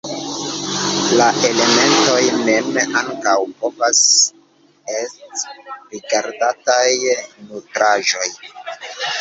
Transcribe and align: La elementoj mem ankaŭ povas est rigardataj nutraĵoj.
La 1.17 1.27
elementoj 1.49 2.23
mem 2.47 2.79
ankaŭ 3.01 3.35
povas 3.59 4.01
est 4.95 5.45
rigardataj 5.93 6.91
nutraĵoj. 7.53 8.29